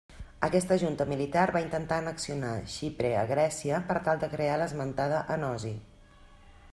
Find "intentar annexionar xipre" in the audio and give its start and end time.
1.65-3.13